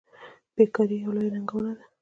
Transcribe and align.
بیکاري 0.55 0.95
یوه 1.01 1.13
لویه 1.15 1.31
ننګونه 1.35 1.71
ده. 1.77 1.83